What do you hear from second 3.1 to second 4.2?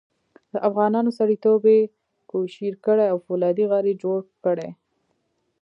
او فولادي غر یې جوړ